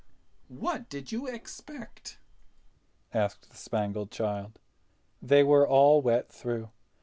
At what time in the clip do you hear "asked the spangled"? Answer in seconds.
3.13-4.09